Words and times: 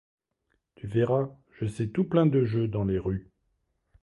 Tu 0.73 0.87
verras, 0.87 1.29
je 1.59 1.67
sais 1.67 1.89
tout 1.91 2.05
plein 2.05 2.25
de 2.25 2.43
jeux, 2.43 2.67
dans 2.67 2.85
les 2.85 2.97
rues. 2.97 3.29